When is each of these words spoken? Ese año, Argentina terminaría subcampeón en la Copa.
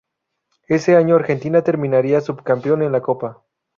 Ese 0.67 0.95
año, 0.95 1.15
Argentina 1.15 1.61
terminaría 1.61 2.21
subcampeón 2.21 2.81
en 2.81 2.91
la 2.91 3.03
Copa. 3.03 3.43